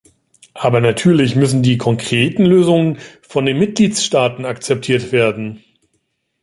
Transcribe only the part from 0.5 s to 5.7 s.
Aber natürlich müssen die konkreten Lösungen von den Mitgliedstaaten akzeptiert werden.